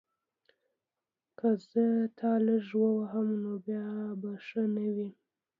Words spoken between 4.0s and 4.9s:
به ښه نه